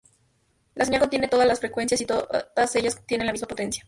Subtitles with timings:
[0.73, 3.79] La señal contiene todas las frecuencias y todas ellas tienen la misma potencia.